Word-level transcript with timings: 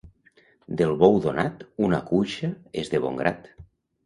Del 0.79 0.93
bou 1.03 1.19
donat, 1.25 1.61
una 1.89 2.01
cuixa 2.09 2.51
és 2.85 2.91
de 2.97 3.03
bon 3.05 3.21
grat. 3.23 3.49